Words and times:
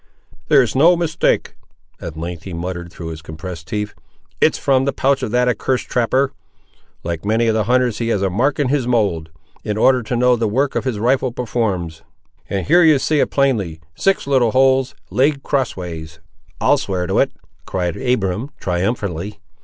"There's 0.47 0.75
no 0.75 0.97
mistake," 0.97 1.53
at 1.99 2.17
length 2.17 2.41
he 2.41 2.53
muttered 2.53 2.91
through 2.91 3.09
his 3.09 3.21
compressed 3.21 3.67
teeth. 3.67 3.93
"It 4.41 4.53
is 4.55 4.57
from 4.57 4.85
the 4.85 4.91
pouch 4.93 5.21
of 5.21 5.29
that 5.29 5.47
accursed 5.47 5.89
trapper. 5.89 6.33
Like 7.03 7.23
many 7.23 7.45
of 7.45 7.53
the 7.53 7.65
hunters 7.65 7.99
he 7.99 8.07
has 8.07 8.23
a 8.23 8.31
mark 8.31 8.57
in 8.57 8.69
his 8.69 8.87
mould, 8.87 9.29
in 9.63 9.77
order 9.77 10.01
to 10.01 10.15
know 10.15 10.35
the 10.35 10.47
work 10.47 10.73
his 10.73 10.97
rifle 10.97 11.31
performs; 11.31 12.01
and 12.49 12.65
here 12.65 12.81
you 12.81 12.97
see 12.97 13.19
it 13.19 13.29
plainly—six 13.29 14.25
little 14.25 14.49
holes, 14.53 14.95
laid 15.11 15.43
crossways." 15.43 16.19
"I'll 16.59 16.79
swear 16.79 17.05
to 17.05 17.19
it!" 17.19 17.31
cried 17.67 17.95
Abiram, 17.95 18.49
triumphantly. 18.59 19.39